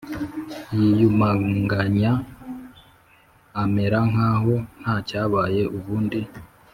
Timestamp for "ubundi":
5.77-6.19